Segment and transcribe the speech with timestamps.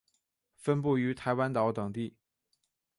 [0.55, 2.15] 分布于台湾岛等地。